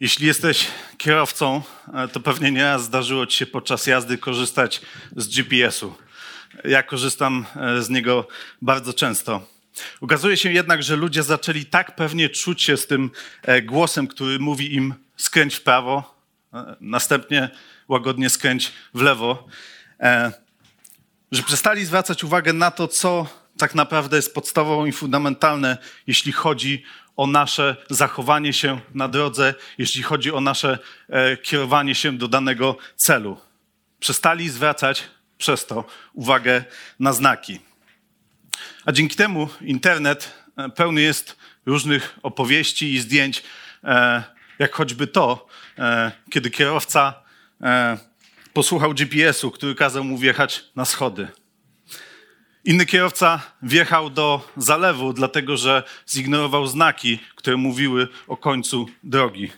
[0.00, 0.66] Jeśli jesteś
[0.98, 1.62] kierowcą,
[1.94, 4.80] e, to pewnie nieraz zdarzyło ci się podczas jazdy korzystać
[5.16, 5.94] z GPS-u.
[6.64, 8.28] Ja korzystam e, z niego
[8.62, 9.46] bardzo często.
[10.00, 13.10] Okazuje się jednak, że ludzie zaczęli tak pewnie czuć się z tym
[13.42, 16.18] e, głosem, który mówi im skręć w prawo,
[16.80, 17.50] następnie
[17.88, 19.46] łagodnie skręć w lewo,
[21.32, 23.26] że przestali zwracać uwagę na to, co
[23.58, 26.84] tak naprawdę jest podstawowe i fundamentalne, jeśli chodzi
[27.18, 32.76] o nasze zachowanie się na drodze, jeśli chodzi o nasze e, kierowanie się do danego
[32.96, 33.38] celu.
[34.00, 35.04] Przestali zwracać
[35.38, 36.64] przez to uwagę
[37.00, 37.60] na znaki.
[38.84, 43.42] A dzięki temu internet e, pełny jest różnych opowieści i zdjęć,
[43.84, 44.22] e,
[44.58, 45.46] jak choćby to,
[46.30, 47.14] kiedy kierowca
[48.52, 51.28] posłuchał GPS-u, który kazał mu wjechać na schody.
[52.68, 59.50] Inny kierowca wjechał do zalewu, dlatego że zignorował znaki, które mówiły o końcu drogi.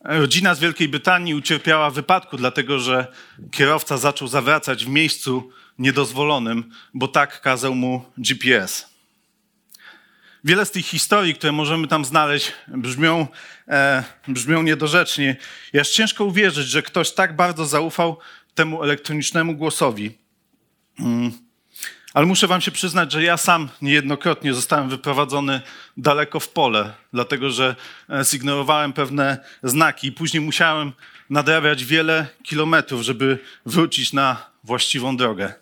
[0.00, 3.06] Rodzina z Wielkiej Brytanii ucierpiała wypadku, dlatego że
[3.50, 8.88] kierowca zaczął zawracać w miejscu niedozwolonym, bo tak kazał mu GPS.
[10.44, 13.26] Wiele z tych historii, które możemy tam znaleźć, brzmią,
[13.68, 15.36] e, brzmią niedorzecznie.
[15.72, 18.18] Jest ciężko uwierzyć, że ktoś tak bardzo zaufał
[18.54, 20.18] temu elektronicznemu głosowi.
[20.98, 21.43] Mm
[22.14, 25.60] ale muszę wam się przyznać, że ja sam niejednokrotnie zostałem wyprowadzony
[25.96, 27.76] daleko w pole, dlatego że
[28.10, 30.92] e, zignorowałem pewne znaki i później musiałem
[31.30, 35.54] nadrabiać wiele kilometrów, żeby wrócić na właściwą drogę.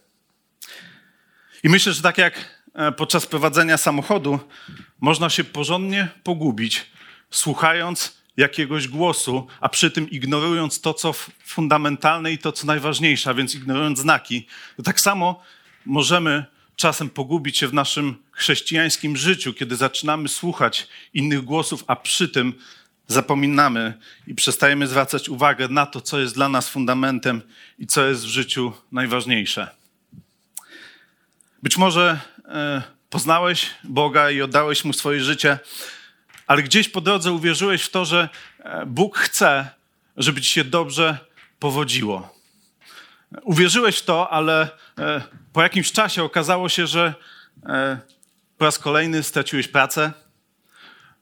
[1.63, 4.41] I myślę, że tak jak e, podczas prowadzenia samochodu
[5.01, 6.87] można się porządnie pogubić,
[7.31, 11.13] słuchając jakiegoś głosu, a przy tym ignorując to, co
[11.45, 14.47] fundamentalne i to, co najważniejsze, a więc ignorując znaki.
[14.77, 15.43] To tak samo
[15.87, 16.45] możemy
[16.77, 22.55] czasem pogubić się w naszym chrześcijańskim życiu, kiedy zaczynamy słuchać innych głosów, a przy tym
[23.07, 27.43] zapominamy i przestajemy zwracać uwagę na to, co jest dla nas fundamentem
[27.79, 29.71] i co jest w życiu najważniejsze.
[31.63, 35.59] Być może e, poznałeś Boga i oddałeś mu swoje życie,
[36.47, 38.29] ale gdzieś po drodze uwierzyłeś w to, że
[38.59, 39.71] e, Bóg chce,
[40.17, 41.19] żeby ci się dobrze
[41.59, 42.35] powodziło.
[43.43, 44.69] Uwierzyłeś w to, ale
[44.99, 45.23] e,
[45.53, 47.15] po jakimś czasie okazało się, że
[47.67, 47.99] e,
[48.59, 50.13] po raz kolejny straciłeś pracę,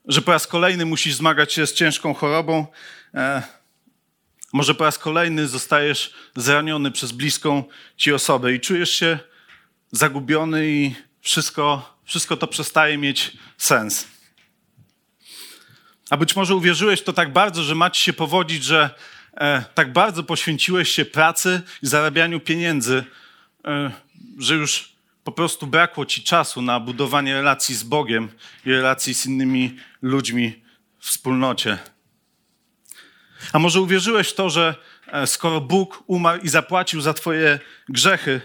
[0.05, 2.67] że po raz kolejny musisz zmagać się z ciężką chorobą,
[3.13, 3.43] e,
[4.53, 7.63] może po raz kolejny zostajesz zraniony przez bliską
[7.97, 9.19] ci osobę i czujesz się
[9.91, 14.07] zagubiony i wszystko, wszystko to przestaje mieć sens.
[16.09, 18.89] A być może uwierzyłeś to tak bardzo, że macie się powodzić, że
[19.33, 23.03] e, tak bardzo poświęciłeś się pracy i zarabianiu pieniędzy,
[24.41, 24.91] że już
[25.23, 28.29] po prostu brakło ci czasu na budowanie relacji z Bogiem
[28.65, 30.63] i relacji z innymi ludźmi
[30.99, 31.77] w wspólnocie.
[33.53, 34.75] A może uwierzyłeś w to, że
[35.07, 37.59] e, skoro Bóg umarł i zapłacił za Twoje
[37.89, 38.41] grzechy,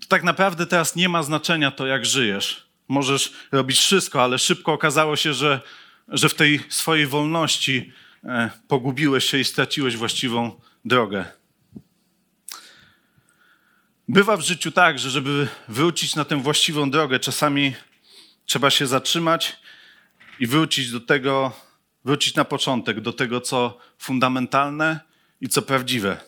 [0.00, 2.68] to tak naprawdę teraz nie ma znaczenia to, jak żyjesz.
[2.88, 5.60] Możesz robić wszystko, ale szybko okazało się, że,
[6.08, 7.92] że w tej swojej wolności
[8.24, 11.24] E, pogubiłeś się i straciłeś właściwą drogę.
[14.10, 17.74] Bywa w życiu tak, że żeby wrócić na tę właściwą drogę, czasami
[18.46, 19.56] trzeba się zatrzymać
[20.40, 21.52] i wrócić do tego,
[22.04, 25.00] wrócić na początek, do tego, co fundamentalne
[25.40, 26.20] i co prawdziwe.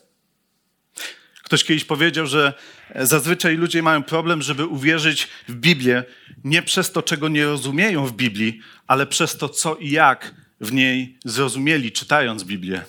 [1.43, 2.55] Ktoś kiedyś powiedział, że
[2.95, 6.05] zazwyczaj ludzie mają problem, żeby uwierzyć w Biblię
[6.45, 10.73] nie przez to, czego nie rozumieją w Biblii, ale przez to, co i jak w
[10.73, 12.83] niej zrozumieli, czytając Biblię.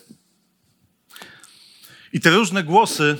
[2.13, 3.17] I te różne głosy,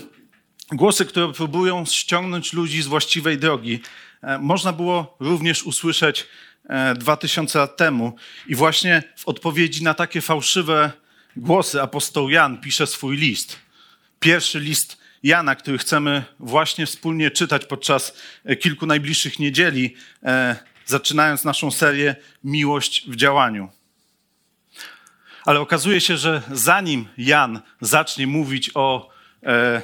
[0.72, 3.80] głosy, które próbują ściągnąć ludzi z właściwej drogi,
[4.22, 6.26] e, można było również usłyszeć
[6.68, 8.16] e, dwa tysiące lat temu.
[8.46, 10.92] I właśnie w odpowiedzi na takie fałszywe
[11.36, 13.58] głosy apostoł Jan pisze swój list.
[14.20, 19.96] Pierwszy list Jana, który chcemy właśnie wspólnie czytać podczas e, kilku najbliższych niedzieli,
[20.86, 23.68] zaczynając naszą serię Miłość w działaniu.
[25.44, 29.10] Ale okazuje się, że zanim Jan zacznie mówić o,
[29.42, 29.82] e,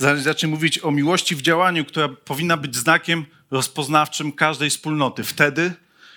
[0.00, 5.24] zacznie mówić o miłości w działaniu, która powinna być znakiem rozpoznawczym każdej wspólnoty.
[5.24, 5.72] Wtedy,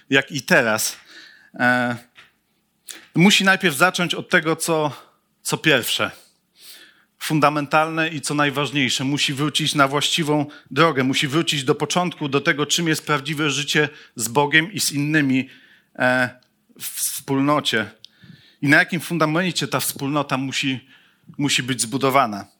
[0.09, 0.97] jak i teraz.
[1.53, 1.95] E,
[3.15, 4.91] musi najpierw zacząć od tego, co,
[5.41, 6.12] co pierwsze
[7.24, 9.03] fundamentalne i co najważniejsze.
[9.03, 13.89] Musi wrócić na właściwą drogę, musi wrócić do początku, do tego, czym jest prawdziwe życie
[14.15, 15.50] z Bogiem i z innymi
[15.95, 16.29] e,
[16.79, 17.91] w wspólnocie.
[18.62, 20.88] I na jakim fundamencie ta wspólnota musi,
[21.38, 22.52] musi być zbudowana.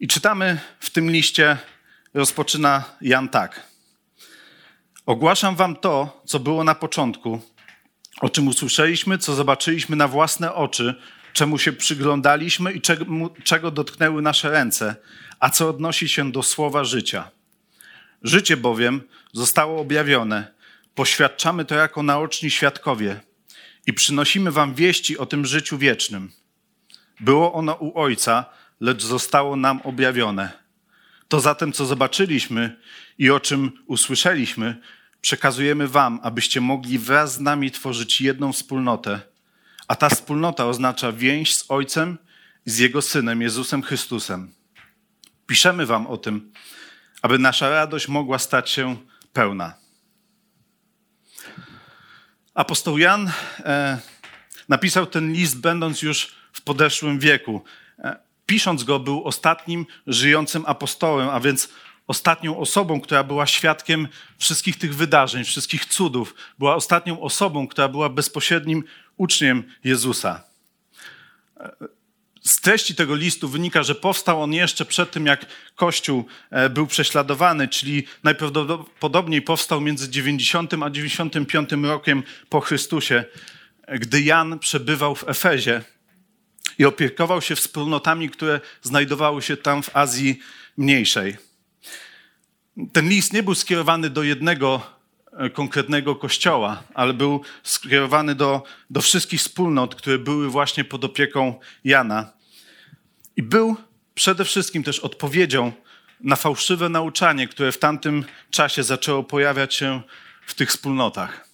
[0.00, 1.58] I czytamy w tym liście,
[2.14, 3.66] rozpoczyna Jan tak.
[5.06, 7.40] Ogłaszam wam to, co było na początku,
[8.20, 10.94] o czym usłyszeliśmy, co zobaczyliśmy na własne oczy,
[11.32, 12.80] czemu się przyglądaliśmy i
[13.44, 14.96] czego, dotknęły nasze ręce,
[15.40, 17.30] a co odnosi się do słowa życia.
[18.22, 19.02] Życie bowiem
[19.32, 20.54] zostało objawione.
[20.94, 23.20] Poświadczamy to jako naoczni świadkowie
[23.86, 26.32] i przynosimy wam wieści o tym życiu wiecznym.
[27.20, 28.44] Było ono u Ojca,
[28.80, 30.50] lecz zostało nam objawione.
[31.28, 32.76] To zatem, co zobaczyliśmy
[33.18, 34.76] i o czym usłyszeliśmy,
[35.20, 39.20] przekazujemy wam, abyście mogli wraz z nami tworzyć jedną wspólnotę–
[39.88, 42.18] a ta wspólnota oznacza więź z Ojcem
[42.66, 44.52] i z Jego Synem, Jezusem Chrystusem.
[45.46, 46.52] Piszemy Wam o tym,
[47.22, 48.96] aby nasza radość mogła stać się
[49.32, 49.74] pełna.
[52.54, 53.98] Apostoł Jan e,
[54.68, 57.64] napisał ten list, będąc już w podeszłym wieku.
[58.48, 61.68] Pisząc go, był ostatnim żyjącym apostołem, a więc
[62.06, 64.08] ostatnią osobą, która była świadkiem
[64.38, 66.34] wszystkich tych wydarzeń, wszystkich cudów.
[66.58, 68.84] Była ostatnią osobą, która była bezpośrednim
[69.16, 70.44] uczniem Jezusa.
[72.40, 76.86] Z treści tego listu wynika, że powstał on jeszcze przed tym, jak Kościół e, był
[76.86, 83.24] prześladowany, czyli najprawdopodobniej powstał między 90 a 95 rokiem po Chrystusie,
[83.88, 85.82] gdy Jan przebywał w Efezie
[86.78, 90.38] i opiekował się wspólnotami, które znajdowały się tam w Azji
[90.76, 91.36] Mniejszej.
[92.92, 94.98] Ten list nie był skierowany do jednego
[95.38, 101.60] E, konkretnego kościoła, ale był skierowany do, do wszystkich wspólnot, które były właśnie pod opieką
[101.84, 102.32] Jana.
[103.36, 103.76] I był
[104.14, 105.72] przede wszystkim też odpowiedzią
[106.20, 110.02] na fałszywe nauczanie, które w tamtym czasie zaczęło pojawiać się
[110.46, 111.47] w tych wspólnotach.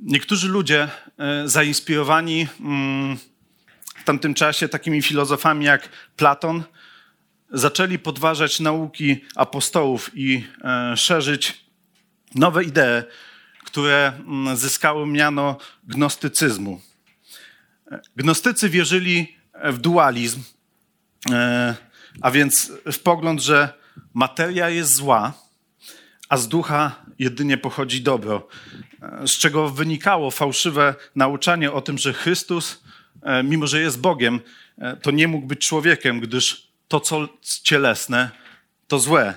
[0.00, 0.88] Niektórzy ludzie
[1.18, 3.16] e, zainspirowani mm,
[3.96, 6.64] w tamtym czasie takimi filozofami jak Platon,
[7.52, 11.64] zaczęli podważać nauki apostołów i e, szerzyć
[12.34, 13.02] nowe idee,
[13.64, 16.80] które mm, zyskały miano gnostycyzmu.
[18.16, 20.42] Gnostycy wierzyli w dualizm,
[21.30, 21.74] e,
[22.20, 23.72] a więc w pogląd, że
[24.14, 25.32] materia jest zła,
[26.28, 28.48] a z ducha jedynie pochodzi dobro,
[29.02, 32.82] e, z czego wynikało fałszywe nauczanie o tym, że Chrystus,
[33.22, 34.40] e, mimo że jest Bogiem,
[35.02, 37.28] to nie mógł być człowiekiem, gdyż to, co
[37.62, 38.30] cielesne,
[38.88, 39.34] to złe.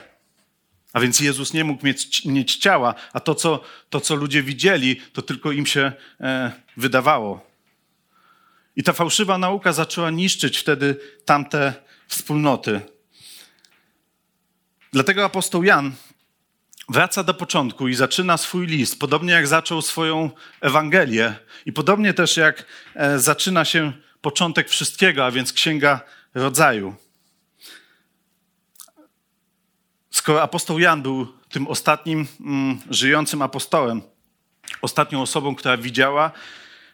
[0.93, 4.95] A więc Jezus nie mógł mieć, mieć ciała, a to co, to, co ludzie widzieli,
[5.13, 5.91] to tylko im się
[6.21, 7.49] e, wydawało.
[8.75, 11.73] I ta fałszywa nauka zaczęła niszczyć wtedy tamte
[12.07, 12.81] wspólnoty.
[14.93, 15.91] Dlatego apostoł Jan
[16.89, 20.29] wraca do początku i zaczyna swój list, podobnie jak zaczął swoją
[20.61, 22.65] Ewangelię i podobnie też jak
[22.95, 26.01] e, zaczyna się początek wszystkiego, a więc Księga
[26.33, 26.95] Rodzaju.
[30.11, 34.01] Skoro apostoł Jan był tym ostatnim mm, żyjącym apostołem,
[34.81, 36.31] ostatnią osobą, która widziała,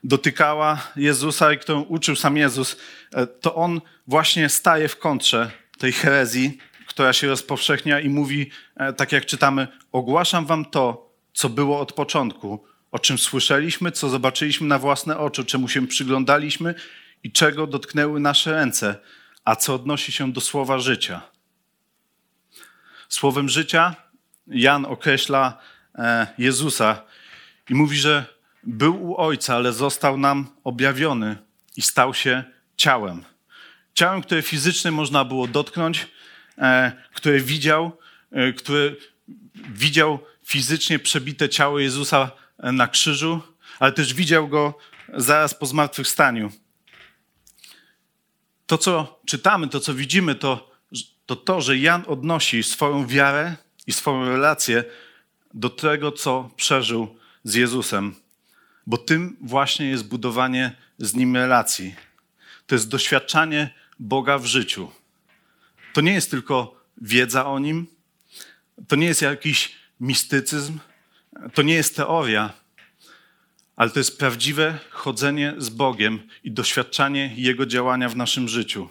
[0.04, 2.78] dotykała Jezusa i którą uczył sam Jezus,
[3.14, 8.94] e, to on właśnie staje w kontrze tej herezji, która się rozpowszechnia i mówi, e,
[8.94, 14.68] tak jak czytamy, ogłaszam wam to, co było od początku, o czym słyszeliśmy, co zobaczyliśmy
[14.68, 16.76] na własne oczy, czemu się przyglądaliśmy
[17.24, 18.96] i czego dotknęły nasze ręce,
[19.46, 21.22] a co odnosi się do słowa życia.
[23.10, 23.96] Słowem życia
[24.48, 25.58] Jan określa
[25.96, 27.02] e, Jezusa
[27.70, 28.26] i mówi, że
[28.64, 31.38] był u Ojca, ale został nam objawiony
[31.78, 32.44] i stał się
[32.78, 33.24] ciałem.
[33.94, 36.08] Ciałem, które fizycznie można było dotknąć,
[36.58, 37.98] e, które widział,
[38.32, 38.92] e, które
[39.70, 43.42] widział fizycznie przebite ciało Jezusa na krzyżu,
[43.80, 44.78] ale też widział go
[45.14, 46.52] zaraz po zmartwychwstaniu.
[48.68, 50.76] To, co czytamy, to, co widzimy, to
[51.26, 53.56] to to, że Jan odnosi swoją wiarę
[53.88, 54.84] i swoją relację
[55.54, 58.16] do tego, co przeżył z Jezusem,
[58.88, 61.96] bo tym właśnie jest budowanie z nim relacji.
[62.68, 64.92] To jest doświadczanie Boga w życiu.
[65.94, 67.88] To nie jest tylko wiedza o nim,
[68.88, 70.80] to nie jest jakiś mistycyzm,
[71.54, 72.54] to nie jest teoria,
[73.76, 78.90] ale to jest prawdziwe chodzenie z Bogiem i doświadczanie Jego działania w naszym życiu.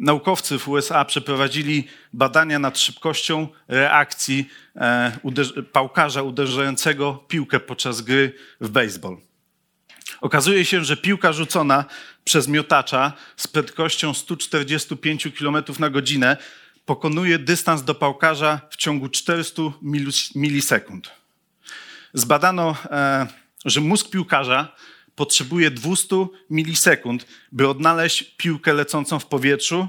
[0.00, 5.12] naukowcy w USA przeprowadzili badania nad szybkością reakcji e,
[5.72, 9.16] pałkarza uderzającego piłkę podczas gry w baseball.
[10.20, 11.84] Okazuje się, że piłka rzucona
[12.24, 16.36] przez miotacza z prędkością 145 km na godzinę
[16.86, 21.10] pokonuje dystans do pałkarza w ciągu 400 milis- milisekund.
[22.14, 23.26] Zbadano, e,
[23.64, 24.76] że mózg piłkarza
[25.16, 29.88] potrzebuje 200 milisekund, by odnaleźć piłkę lecącą w powietrzu,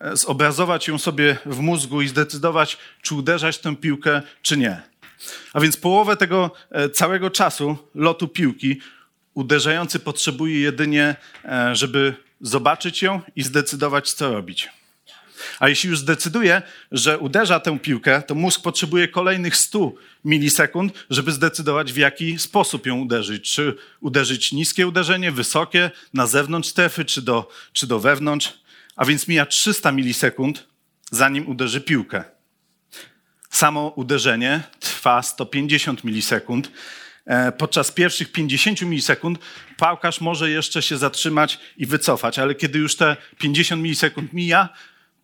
[0.00, 4.82] e, zobrazować ją sobie w mózgu i zdecydować, czy uderzać tę piłkę, czy nie.
[5.52, 8.80] A więc połowę tego e, całego czasu lotu piłki
[9.34, 11.16] uderzający potrzebuje jedynie,
[11.72, 14.68] żeby zobaczyć ją i zdecydować, co robić.
[15.60, 19.92] A jeśli już zdecyduje, że uderza tę piłkę, to mózg potrzebuje kolejnych 100
[20.24, 23.52] milisekund, żeby zdecydować, w jaki sposób ją uderzyć.
[23.52, 28.52] Czy uderzyć niskie uderzenie, wysokie, na zewnątrz strefy, czy do, czy do wewnątrz.
[28.96, 30.66] A więc mija 300 milisekund,
[31.10, 32.24] zanim uderzy piłkę.
[33.50, 36.70] Samo uderzenie trwa 150 milisekund.
[37.26, 39.38] E, Podczas pierwszych 50 milisekund
[39.76, 44.68] pałkarz może jeszcze się zatrzymać i wycofać, ale kiedy już te 50 milisekund mija,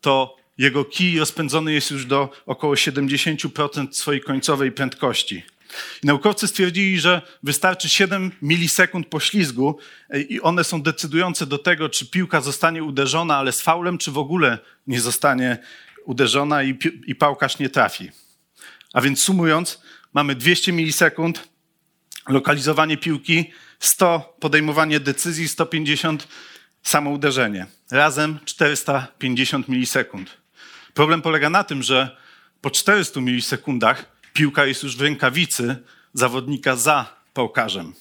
[0.01, 5.43] to jego kij rozpędzony jest już do około 70% swojej końcowej prędkości.
[6.03, 9.79] I naukowcy stwierdzili, że wystarczy 7 milisekund poślizgu
[10.11, 14.11] e, i one są decydujące do tego, czy piłka zostanie uderzona, ale z faulem, czy
[14.11, 15.59] w ogóle nie zostanie
[16.05, 18.11] uderzona i, i pałkarz nie trafi.
[18.93, 19.83] A więc sumując,
[20.15, 21.49] mamy 200 milisekund,
[22.29, 26.29] lokalizowanie piłki, 100 podejmowanie decyzji, 150
[26.83, 27.67] samo uderzenie.
[27.91, 30.31] Razem 450 milisekund.
[30.95, 32.17] Problem polega na tym, że
[32.61, 35.77] po 400 milisekundach piłka jest już w rękawicy
[36.15, 37.95] zawodnika za pałkarzem.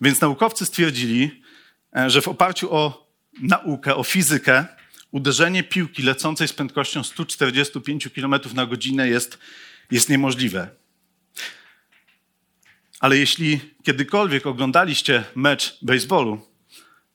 [0.00, 1.42] Więc naukowcy stwierdzili,
[1.96, 3.10] e, że w oparciu o
[3.42, 4.64] naukę, o fizykę,
[5.10, 9.38] uderzenie piłki lecącej z prędkością 145 km na godzinę jest,
[9.90, 10.68] jest niemożliwe.
[13.00, 16.49] Ale jeśli kiedykolwiek oglądaliście mecz baseballu,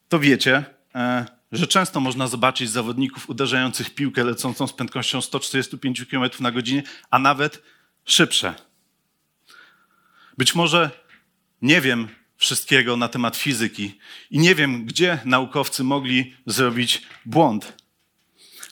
[0.09, 0.63] to wiecie,
[0.95, 6.83] e, że często można zobaczyć zawodników uderzających piłkę lecącą z prędkością 145 km na godzinę,
[7.09, 7.63] a nawet
[8.05, 8.53] szybsze.
[10.38, 10.89] Być może
[11.62, 12.07] nie wiem
[12.38, 14.00] wszystkiego na temat fizyki
[14.31, 17.74] i nie wiem, gdzie naukowcy mogli zrobić błąd,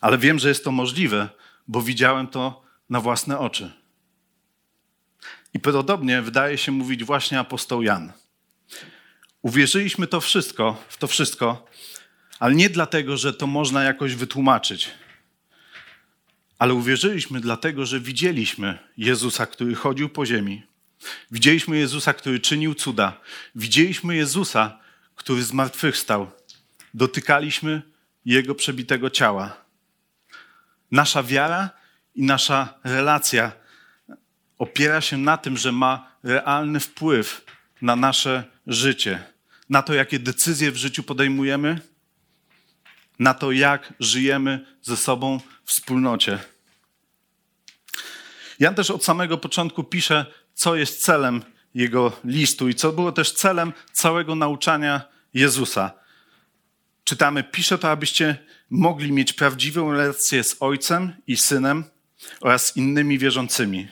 [0.01, 1.29] ale wiem, że jest to możliwe,
[1.67, 3.71] bo widziałem to na własne oczy.
[5.53, 8.11] I podobnie wydaje się mówić właśnie apostoł Jan.
[9.43, 11.67] Uwierzyliśmy to wszystko, w to wszystko,
[12.39, 14.89] ale nie dlatego, że to można jakoś wytłumaczyć.
[16.59, 20.63] Ale uwierzyliśmy dlatego, że widzieliśmy Jezusa, który chodził po ziemi.
[21.31, 23.19] Widzieliśmy Jezusa, który czynił cuda.
[23.55, 24.79] Widzieliśmy Jezusa,
[25.15, 26.31] który zmartwychwstał.
[26.93, 27.81] Dotykaliśmy
[28.25, 29.57] Jego przebitego ciała.
[30.91, 31.69] Nasza wiara
[32.15, 33.51] i nasza relacja
[34.57, 37.45] opiera się na tym, że ma realny wpływ
[37.81, 39.32] na nasze życie,
[39.70, 41.79] na to, jakie decyzje w życiu podejmujemy,
[43.20, 46.39] na to, jak żyjemy ze sobą w wspólnocie.
[48.60, 51.43] Jan też od samego początku pisze, co jest celem
[51.75, 55.01] jego listu i co było też celem całego nauczania
[55.34, 55.91] Jezusa.
[57.03, 58.38] Czytamy, pisze to, abyście
[58.70, 61.84] mogli mieć prawdziwą relację z Ojcem i Synem
[62.41, 63.88] oraz innymi wierzącymi.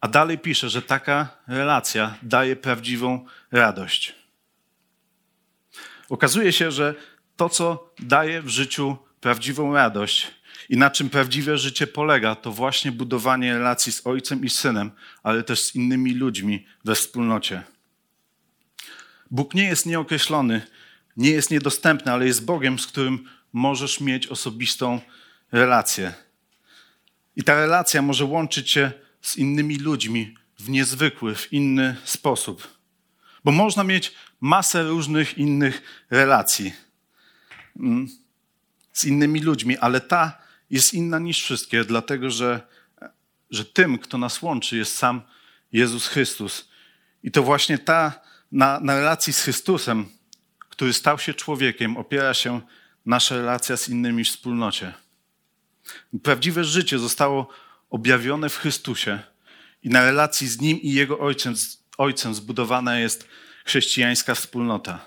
[0.00, 4.23] A dalej pisze, że taka relacja daje prawdziwą radość.
[6.08, 6.94] Okazuje się, że
[7.36, 10.30] to, co daje w życiu prawdziwą radość
[10.68, 14.90] i na czym prawdziwe życie polega, to właśnie budowanie relacji z Ojcem i Synem,
[15.22, 17.62] ale też z innymi ludźmi we wspólnocie.
[19.30, 20.66] Bóg nie jest nieokreślony,
[21.16, 25.00] nie jest niedostępny, ale jest Bogiem, z którym możesz mieć osobistą
[25.52, 26.14] relację.
[27.36, 32.68] I ta relacja może łączyć cię z innymi ludźmi w niezwykły, w inny sposób.
[33.44, 36.72] Bo można mieć masę różnych innych relacji
[37.80, 38.08] mm,
[38.92, 40.38] z innymi ludźmi, ale ta
[40.70, 42.60] jest inna niż wszystkie, dlatego że,
[43.50, 45.22] że tym, kto nas łączy, jest sam
[45.72, 46.68] Jezus Chrystus.
[47.22, 48.20] I to właśnie ta,
[48.52, 50.06] na, na relacji z Chrystusem,
[50.58, 52.60] który stał się człowiekiem, opiera się
[53.06, 54.94] nasza relacja z innymi w wspólnocie.
[56.22, 57.48] Prawdziwe życie zostało
[57.90, 59.18] objawione w Chrystusie
[59.82, 61.54] i na relacji z Nim i Jego Ojcem,
[61.98, 63.28] Ojcem zbudowana jest
[63.64, 65.06] chrześcijańska wspólnota.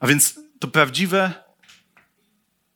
[0.00, 1.32] A więc to prawdziwe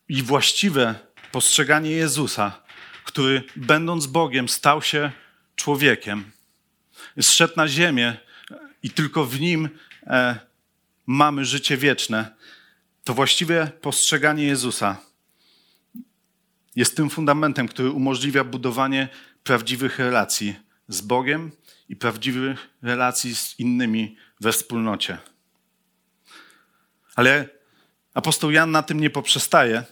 [0.09, 0.95] i właściwe
[1.33, 2.63] postrzeganie Jezusa,
[3.05, 5.13] który będąc Bogiem stał się
[5.57, 6.31] człowiekiem,
[7.21, 8.17] zszedł na ziemię
[8.83, 9.69] i tylko w Nim
[10.07, 10.39] e,
[11.07, 12.35] mamy życie wieczne.
[13.05, 14.97] To właściwe postrzeganie Jezusa
[16.77, 19.09] jest tym fundamentem, który umożliwia budowanie
[19.45, 20.57] prawdziwych relacji
[20.89, 21.53] z Bogiem
[21.89, 25.19] i prawdziwych relacji z innymi we wspólnocie.
[27.17, 27.49] Ale
[28.15, 29.85] apostoł Jan na tym nie poprzestaje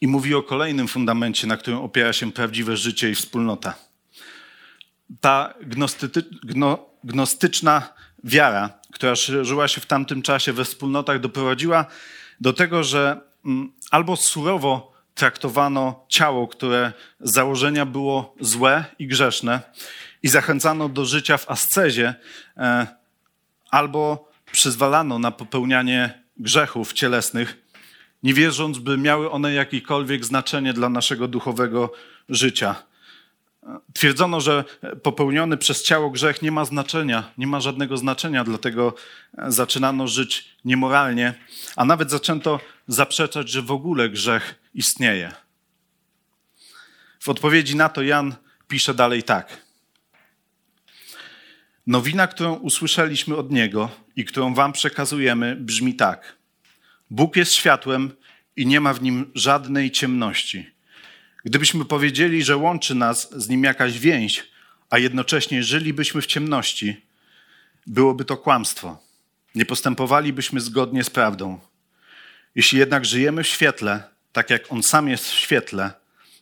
[0.00, 3.74] i mówi o kolejnym fundamencie, na którym opiera się prawdziwe życie i wspólnota.
[5.20, 5.54] Ta
[6.42, 11.86] gno, gnostyczna wiara, która szerzyła się w tamtym czasie we wspólnotach, doprowadziła
[12.40, 19.60] do tego, że mm, albo surowo traktowano ciało, które z założenia było złe i grzeszne,
[20.22, 22.14] i zachęcano do życia w ascezie,
[22.56, 22.86] e,
[23.70, 27.56] albo przyzwalano na popełnianie grzechów cielesnych,
[28.22, 31.92] nie wierząc, by miały one jakiekolwiek znaczenie dla naszego duchowego
[32.28, 32.74] życia.
[33.92, 34.64] Twierdzono, że
[35.02, 38.94] popełniony przez ciało grzech nie ma znaczenia, nie ma żadnego znaczenia, dlatego
[39.48, 41.34] zaczynano żyć niemoralnie,
[41.76, 45.32] a nawet zaczęto zaprzeczać, że w ogóle grzech istnieje.
[47.20, 48.34] W odpowiedzi na to Jan
[48.68, 49.67] pisze dalej tak.
[51.88, 56.36] Nowina, którą usłyszeliśmy od Niego i którą Wam przekazujemy, brzmi tak.
[57.10, 58.10] Bóg jest światłem
[58.56, 60.70] i nie ma w nim żadnej ciemności.
[61.44, 64.44] Gdybyśmy powiedzieli, że łączy nas z nim jakaś więź,
[64.90, 67.06] a jednocześnie żylibyśmy w ciemności,
[67.86, 69.02] byłoby to kłamstwo.
[69.54, 71.60] Nie postępowalibyśmy zgodnie z prawdą.
[72.54, 74.02] Jeśli jednak żyjemy w świetle,
[74.32, 75.90] tak jak on sam jest w świetle,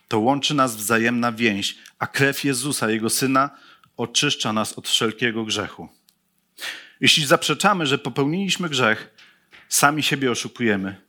[0.08, 3.50] to łączy nas wzajemna więź, a krew Jezusa, jego syna,
[3.96, 5.88] oczyszcza nas od wszelkiego grzechu.
[7.00, 9.14] Jeśli zaprzeczamy, że popełniliśmy grzech,
[9.68, 11.00] sami siebie oszukujemy.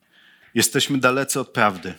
[0.54, 1.94] Jesteśmy dalecy od prawdy.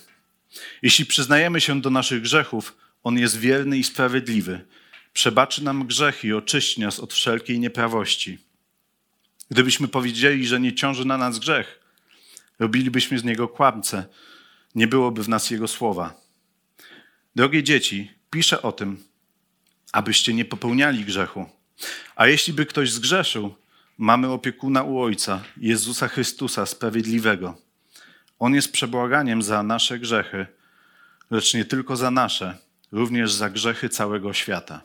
[0.82, 4.64] Jeśli przyznajemy się do naszych grzechów, On jest wierny i sprawiedliwy.
[5.12, 8.38] Przebaczy nam grzechy i oczyści nas od wszelkiej nieprawości.
[9.50, 11.80] Gdybyśmy powiedzieli, że nie ciąży na nas grzech,
[12.58, 14.04] robilibyśmy z niego kłamcę,
[14.74, 16.20] nie byłoby w nas jego słowa.
[17.36, 19.04] Drogie dzieci, piszę o tym,
[19.92, 21.46] abyście nie popełniali grzechu.
[22.16, 23.54] A jeśli by ktoś zgrzeszył,
[23.98, 27.58] mamy opiekuna u Ojca, Jezusa Chrystusa Sprawiedliwego.
[28.38, 30.46] On jest przebłaganiem za nasze grzechy,
[31.30, 32.58] lecz nie tylko za nasze,
[32.92, 34.80] również za grzechy całego świata.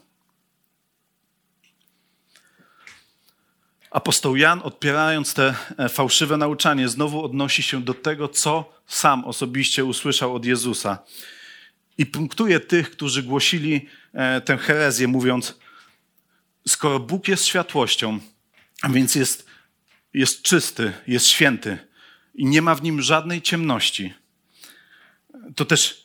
[3.92, 9.86] Apostoł Jan, odpierając te e, fałszywe nauczanie, znowu odnosi się do tego, co sam osobiście
[9.86, 10.98] usłyszał od Jezusa.
[11.97, 15.60] I punktuje tych, którzy głosili e, tę herezję, mówiąc:
[16.67, 18.19] Skoro Bóg jest światłością,
[18.82, 19.45] a więc jest,
[20.13, 21.77] jest czysty, jest święty
[22.36, 24.13] i nie ma w nim żadnej ciemności,
[25.56, 26.03] to też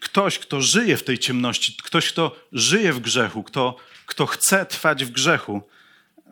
[0.00, 5.04] ktoś, kto żyje w tej ciemności, ktoś, kto żyje w grzechu, kto, kto chce trwać
[5.04, 5.62] w grzechu,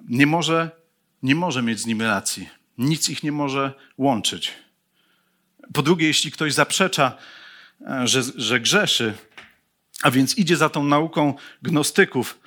[0.08, 0.70] nie może,
[1.22, 2.48] nie może mieć z nim relacji.
[2.78, 4.52] Nic ich nie może łączyć.
[5.74, 7.16] Po drugie, jeśli ktoś zaprzecza,
[8.04, 9.14] że, że grzeszy,
[10.02, 12.40] a więc idzie za tą nauką gnostyków,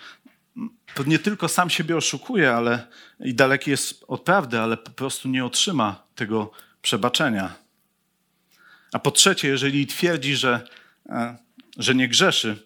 [0.93, 2.87] to nie tylko sam siebie oszukuje, ale
[3.19, 7.53] i daleki jest od prawdy, ale po prostu nie otrzyma tego przebaczenia.
[8.91, 10.67] A po trzecie, jeżeli twierdzi, że,
[11.09, 11.37] e,
[11.77, 12.65] że nie grzeszy,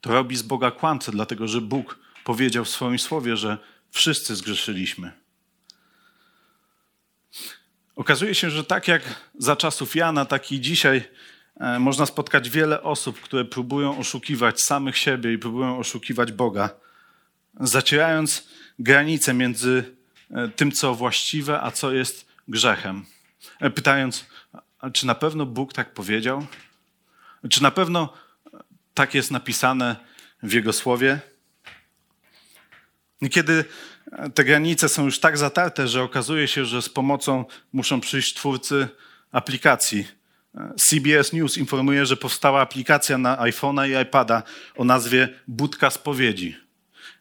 [0.00, 3.58] to robi z Boga kłamcę, dlatego że Bóg powiedział w swoim słowie, że
[3.90, 5.12] wszyscy zgrzeszyliśmy.
[7.96, 9.02] Okazuje się, że tak jak
[9.38, 11.04] za czasów Jana, tak i dzisiaj
[11.78, 16.70] można spotkać wiele osób, które próbują oszukiwać samych siebie i próbują oszukiwać Boga
[17.60, 19.94] zacierając granice między
[20.30, 23.06] e, tym, co właściwe, a co jest grzechem.
[23.60, 24.26] E, pytając,
[24.92, 26.46] czy na pewno Bóg tak powiedział?
[27.50, 28.12] Czy na pewno
[28.94, 29.96] tak jest napisane
[30.42, 31.20] w Jego słowie?
[33.30, 33.64] Kiedy
[34.34, 38.88] te granice są już tak zatarte, że okazuje się, że z pomocą muszą przyjść twórcy
[39.32, 40.08] aplikacji.
[40.76, 44.42] CBS News informuje, że powstała aplikacja na iPhone'a i iPada
[44.76, 46.56] o nazwie Budka Spowiedzi.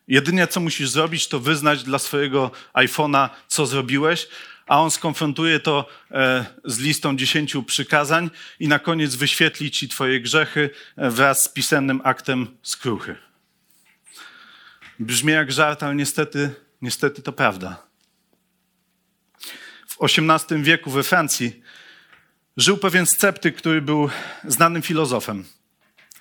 [0.07, 4.27] Jedynie co musisz zrobić, to wyznać dla swojego iPhone'a, co zrobiłeś,
[4.67, 10.21] a on skonfrontuje to e, z listą dziesięciu przykazań i na koniec wyświetli ci twoje
[10.21, 13.15] grzechy e, wraz z pisemnym aktem skruchy.
[14.99, 17.83] Brzmi jak żart, ale niestety, niestety to prawda.
[19.87, 21.61] W XVIII wieku we Francji
[22.57, 24.09] żył pewien sceptyk, który był
[24.43, 25.43] znanym filozofem.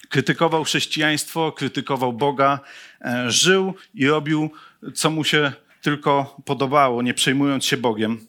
[0.08, 2.60] Krytykował chrześcijaństwo, krytykował Boga,
[3.00, 4.50] e, żył i robił,
[4.94, 8.26] co mu się tylko podobało, nie przejmując się Bogiem.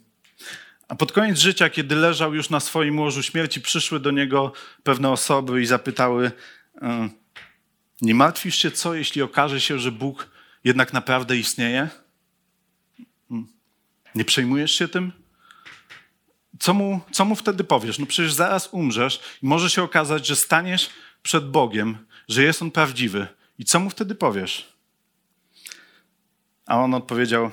[0.87, 5.09] A pod koniec życia, kiedy leżał już na swoim łożu śmierci, przyszły do niego pewne
[5.09, 6.31] osoby i zapytały:
[6.81, 7.09] e,
[8.01, 10.29] Nie martwisz się, co jeśli okaże się, że Bóg
[10.63, 11.89] jednak naprawdę istnieje?
[13.29, 13.47] Hmm.
[14.15, 15.22] Nie przejmujesz się tym?
[16.59, 17.99] Co mu, co mu wtedy powiesz?
[17.99, 20.89] No przecież zaraz umrzesz i może się okazać, że staniesz
[21.23, 23.27] przed Bogiem, że jest On prawdziwy.
[23.59, 24.73] I co mu wtedy powiesz?
[26.65, 27.51] A on odpowiedział: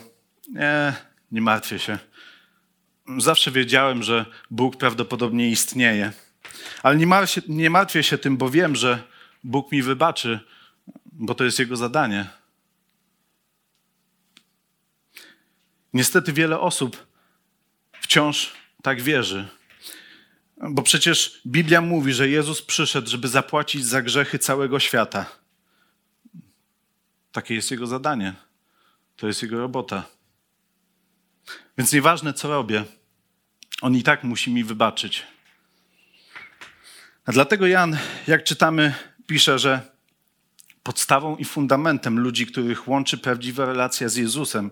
[0.48, 0.92] Nie,
[1.32, 1.98] nie martwię się.
[3.18, 6.12] Zawsze wiedziałem, że Bóg prawdopodobnie istnieje.
[6.82, 9.02] Ale nie martwię, nie martwię się tym, bo wiem, że
[9.44, 10.40] Bóg mi wybaczy,
[11.12, 12.26] bo to jest Jego zadanie.
[15.92, 17.06] Niestety wiele osób
[18.00, 19.48] wciąż tak wierzy.
[20.70, 25.26] Bo przecież Biblia mówi, że Jezus przyszedł, żeby zapłacić za grzechy całego świata.
[27.32, 28.34] Takie jest Jego zadanie.
[29.16, 30.04] To jest Jego robota.
[31.78, 32.84] Więc nieważne, co robię,
[33.80, 35.26] On i tak musi mi wybaczyć.
[37.24, 38.94] A dlatego Jan, jak czytamy,
[39.26, 39.90] pisze, że
[40.82, 44.70] podstawą i fundamentem ludzi, których łączy prawdziwa relacja z Jezusem,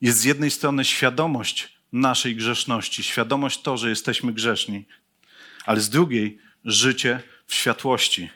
[0.00, 4.84] jest z jednej strony świadomość naszej grzeszności, świadomość to, że jesteśmy grzeszni,
[5.64, 8.30] ale z drugiej życie w światłości.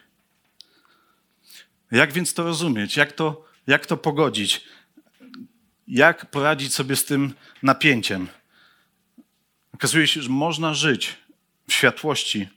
[1.90, 2.96] Jak więc to rozumieć?
[2.96, 4.64] Jak to, jak to pogodzić?
[5.88, 8.29] Jak poradzić sobie z tym napięciem?
[9.75, 11.16] Okazuje się, że można żyć
[11.68, 12.49] w światłości,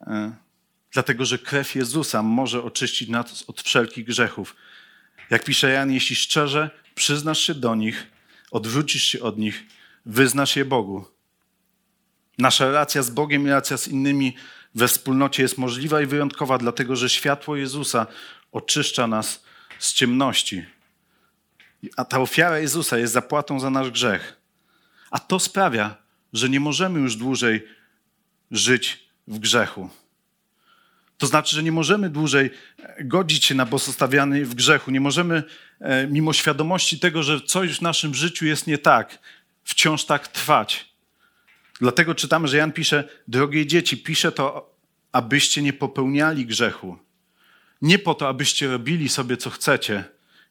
[0.00, 0.32] e,
[0.92, 4.56] dlatego że krew Jezusa może oczyścić nas od wszelkich grzechów.
[5.30, 8.06] Jak pisze Jan, jeśli szczerze przyznasz się do nich,
[8.50, 9.64] odwrócisz się od nich,
[10.08, 11.04] wyznasz je Bogu.
[12.38, 14.36] Nasza relacja z Bogiem i relacja z innymi
[14.74, 18.06] we wspólnocie jest możliwa i wyjątkowa, dlatego że światło Jezusa
[18.52, 19.44] oczyszcza nas
[19.78, 20.64] z ciemności.
[21.96, 24.40] A ta ofiara Jezusa jest zapłatą za nasz grzech.
[25.10, 25.96] A to sprawia,
[26.32, 27.68] że nie możemy już dłużej
[28.50, 29.90] żyć w grzechu.
[31.18, 32.50] To znaczy, że nie możemy dłużej
[33.00, 34.90] godzić się na pozostawiany w grzechu.
[34.90, 35.42] Nie możemy,
[35.80, 39.18] e, mimo świadomości tego, że coś w naszym życiu jest nie tak,
[39.68, 40.88] wciąż tak trwać.
[41.80, 44.74] Dlatego czytamy, że Jan pisze: Drogie dzieci, piszę to,
[45.12, 46.98] abyście nie popełniali grzechu.
[47.82, 50.04] Nie po to, abyście robili sobie co chcecie,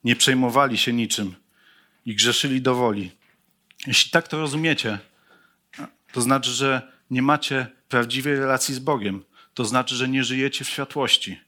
[0.04, 1.36] nie przejmowali się niczym
[2.06, 3.12] i grzeszyli do woli.
[3.88, 5.00] Jeśli tak to rozumiecie,
[6.12, 9.24] to znaczy, że nie macie prawdziwej relacji z Bogiem.
[9.54, 11.40] To znaczy, że nie żyjecie w światłości.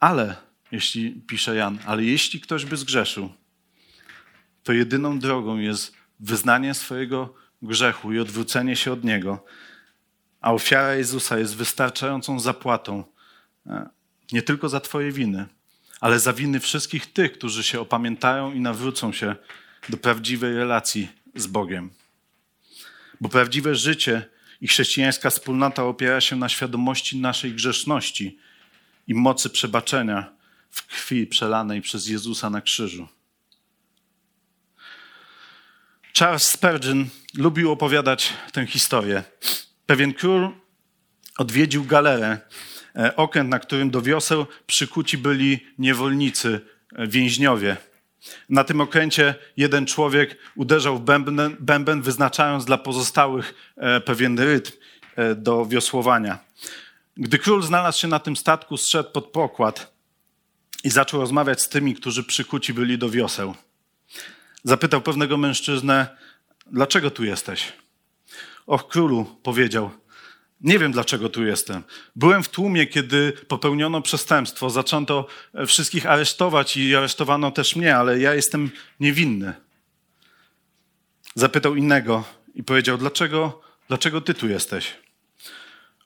[0.00, 0.36] Ale,
[0.70, 3.32] jeśli pisze Jan, ale jeśli ktoś by zgrzeszył,
[4.62, 9.44] to jedyną drogą jest wyznanie swojego grzechu i odwrócenie się od niego.
[10.40, 13.04] A ofiara Jezusa jest wystarczającą zapłatą
[13.66, 13.88] e,
[14.32, 15.46] nie tylko za Twoje winy,
[16.00, 19.36] ale za winy wszystkich tych, którzy się opamiętają i nawrócą się
[19.88, 21.90] do prawdziwej relacji z Bogiem.
[23.20, 24.28] Bo prawdziwe życie
[24.60, 28.38] i chrześcijańska wspólnota opiera się na świadomości naszej grzeszności
[29.08, 30.32] i mocy przebaczenia
[30.70, 33.08] w krwi przelanej przez Jezusa na krzyżu.
[36.18, 39.22] Charles Spurgeon lubił opowiadać tę historię.
[39.86, 40.50] Pewien król
[41.38, 42.38] odwiedził galerę,
[42.96, 46.60] e, okręt, na którym do wioseł przykuci byli niewolnicy,
[46.92, 47.76] e, więźniowie.
[48.48, 54.72] Na tym okręcie jeden człowiek uderzał w bęben, bęben wyznaczając dla pozostałych e, pewien rytm
[55.36, 56.38] do wiosłowania.
[57.16, 59.92] Gdy król znalazł się na tym statku, zszedł pod pokład
[60.84, 63.54] i zaczął rozmawiać z tymi, którzy przykuci byli do wioseł
[64.64, 66.16] zapytał pewnego mężczyznę,
[66.66, 67.72] dlaczego tu jesteś?
[68.66, 69.90] Och, królu, powiedział,
[70.60, 71.82] nie wiem dlaczego tu jestem.
[72.16, 74.70] Byłem w tłumie, kiedy popełniono przestępstwo.
[74.70, 75.26] Zaczęto
[75.66, 78.70] wszystkich aresztować i aresztowano też mnie, ale ja jestem
[79.00, 79.54] niewinny.
[81.34, 84.94] Zapytał innego i powiedział: Dlaczego, dlaczego ty tu jesteś?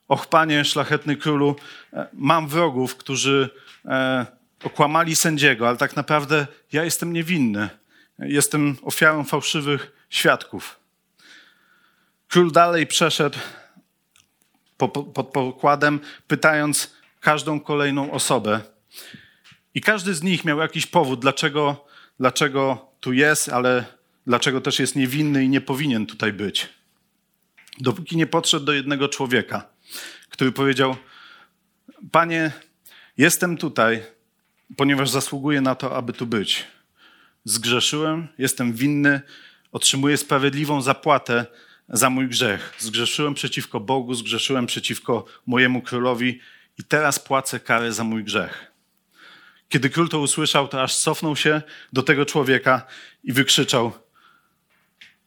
[0.08, 1.56] Och, panie, szlachetny królu,
[1.92, 3.50] e, mam wrogów, którzy
[3.84, 4.26] e,
[4.64, 7.68] okłamali sędziego, ale tak naprawdę ja jestem niewinny.
[8.18, 10.80] Jestem ofiarą fałszywych świadków.
[12.28, 13.38] Król dalej przeszedł
[14.76, 18.60] po, po, pod pokładem, pytając każdą kolejną osobę.
[19.74, 21.86] I każdy z nich miał jakiś powód, dlaczego,
[22.20, 23.84] dlaczego tu jest, ale
[24.26, 26.68] dlaczego też jest niewinny i nie powinien tutaj być.
[27.80, 29.68] Dopóki nie podszedł do jednego człowieka,
[30.28, 30.96] który powiedział:
[32.12, 32.52] Panie,
[33.16, 34.02] jestem tutaj,
[34.76, 36.75] ponieważ zasługuję na to, aby tu być
[37.46, 39.20] zgrzeszyłem, jestem winny,
[39.72, 41.46] otrzymuję sprawiedliwą zapłatę
[41.88, 42.74] za mój grzech.
[42.78, 46.40] Zgrzeszyłem przeciwko Bogu, zgrzeszyłem przeciwko mojemu królowi
[46.78, 48.72] i teraz płacę karę za mój grzech.
[49.68, 52.86] Kiedy król to usłyszał, to aż cofnął się do tego człowieka
[53.24, 53.92] i wykrzyczał: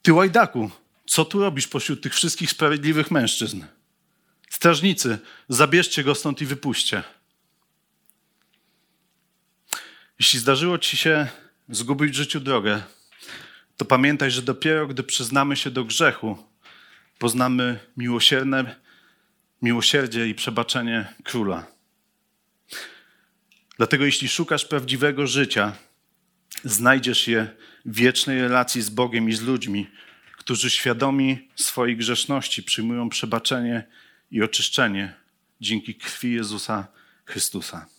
[0.01, 0.71] Ty łajdaku,
[1.05, 3.63] co tu robisz pośród tych wszystkich sprawiedliwych mężczyzn?
[4.49, 5.17] Strażnicy,
[5.49, 7.03] zabierzcie go stąd i wypuśćcie.
[10.19, 11.27] Jeśli zdarzyło ci się
[11.69, 12.81] zgubić w życiu drogę,
[13.77, 16.37] to pamiętaj, że dopiero gdy przyznamy się do grzechu,
[17.19, 18.75] poznamy miłosierne,
[19.61, 21.67] miłosierdzie i przebaczenie króla.
[23.77, 25.75] Dlatego jeśli szukasz prawdziwego życia,
[26.63, 27.47] znajdziesz je
[27.85, 29.87] w wiecznej relacji z Bogiem i z ludźmi,
[30.37, 33.83] którzy świadomi swojej grzeszności przyjmują przebaczenie
[34.31, 35.13] i oczyszczenie
[35.61, 36.87] dzięki krwi Jezusa
[37.25, 37.98] Chrystusa.